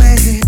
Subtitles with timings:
[0.00, 0.47] Everybody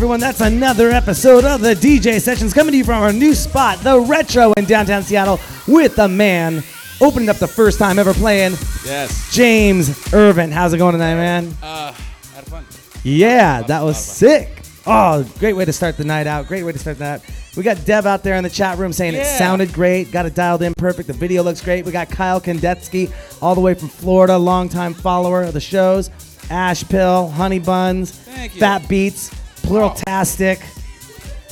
[0.00, 3.80] Everyone, that's another episode of the DJ Sessions coming to you from our new spot,
[3.80, 5.38] the Retro in downtown Seattle,
[5.68, 6.62] with a man
[7.02, 8.52] opening up the first time ever playing,
[8.86, 9.30] Yes.
[9.30, 10.52] James Ervin.
[10.52, 11.54] How's it going tonight, man?
[11.62, 11.92] Uh,
[12.34, 12.64] had fun.
[13.04, 14.62] Yeah, that was sick.
[14.86, 16.46] Oh, great way to start the night out.
[16.46, 17.22] Great way to start that.
[17.54, 20.34] We got Dev out there in the chat room saying it sounded great, got it
[20.34, 21.08] dialed in perfect.
[21.08, 21.84] The video looks great.
[21.84, 26.08] We got Kyle Kandetsky all the way from Florida, longtime follower of the shows.
[26.48, 28.18] Ash Pill, Honey Buns.
[28.58, 29.30] Fat Beats,
[29.70, 30.60] Pluraltastic,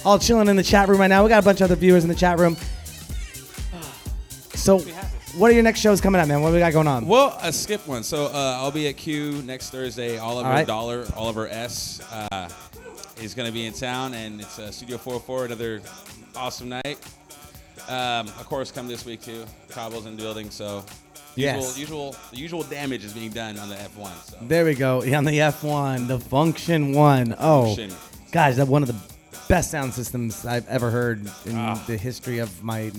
[0.04, 1.22] all chilling in the chat room right now.
[1.22, 2.56] We got a bunch of other viewers in the chat room.
[4.54, 4.80] So,
[5.36, 6.42] what are your next shows coming up, man?
[6.42, 7.06] What do we got going on?
[7.06, 8.02] Well, I skipped one.
[8.02, 10.18] So uh, I'll be at Q next Thursday.
[10.18, 10.66] Oliver All right.
[10.66, 12.00] Dollar, Oliver S.
[12.10, 12.48] Uh,
[13.22, 15.80] is going to be in town, and it's uh, Studio 404, another
[16.34, 16.98] awesome night.
[17.88, 19.44] Um, of course, come this week too.
[19.70, 20.84] Cabo's in the building, so
[21.38, 21.78] Yes.
[21.78, 24.30] usual, usual, the usual damage is being done on the F1.
[24.30, 25.04] So There we go.
[25.04, 27.36] Yeah, on the F1, the Funktion-One.
[27.38, 27.96] Oh, Function.
[28.32, 28.96] Guys, that one of the
[29.48, 31.82] best sound systems I've ever heard in Ah.
[31.86, 32.92] the history of my.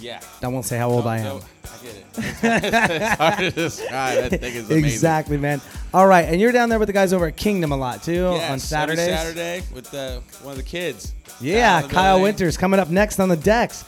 [0.00, 0.20] yeah.
[0.42, 1.24] I won't say how old I am.
[1.24, 2.04] No, I get it.
[2.18, 4.30] It's, it's hard to describe.
[4.30, 4.84] That thing is amazing.
[4.84, 5.60] Exactly, man.
[5.94, 8.12] All right, and you're down there with the guys over at Kingdom a lot too
[8.34, 9.06] Yes, on every Saturdays.
[9.06, 11.12] Saturday with uh, one of the kids.
[11.40, 12.22] Yeah, Kyle in the Kyle building.
[12.24, 13.82] Winters coming up next on the decks.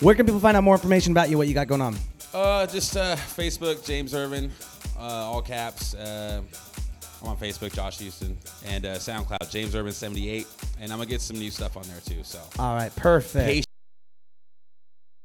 [0.00, 1.38] Where can people find out more information about you?
[1.38, 1.96] What you got going on?
[2.34, 4.50] Uh, just uh, Facebook, James Ervin,
[4.98, 5.94] uh, all caps.
[5.94, 6.42] Uh,
[7.24, 10.46] I'm on Facebook, Josh Houston, and uh, SoundCloud, James Ervin 78,
[10.80, 12.22] and I'm gonna get some new stuff on there too.
[12.22, 13.46] So All right, perfect.
[13.46, 13.66] Patient.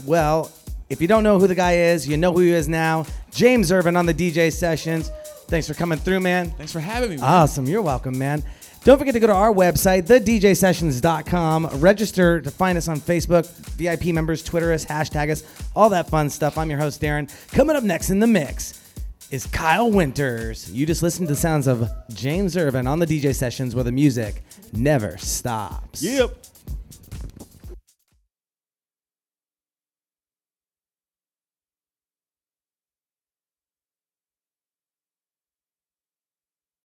[0.06, 0.50] Well,
[0.90, 3.06] if you don't know who the guy is, you know who he is now.
[3.32, 5.12] James Ervin on the DJ sessions.
[5.48, 6.52] Thanks for coming through, man.
[6.52, 7.18] thanks for having me.
[7.18, 7.26] man.
[7.26, 7.66] Awesome.
[7.66, 8.44] You're welcome, man.
[8.86, 11.68] Don't forget to go to our website, thedjsessions.com.
[11.82, 13.46] Register to find us on Facebook,
[13.76, 15.44] VIP members, Twitter us, hashtag us,
[15.76, 16.58] all that fun stuff.
[16.58, 17.30] I'm your host, Darren.
[17.52, 18.89] Coming up next in the mix
[19.32, 20.72] is Kyle Winters.
[20.72, 23.92] You just listened to the sounds of James Ervin on the DJ sessions where the
[23.92, 26.02] music never stops.
[26.02, 26.36] Yep.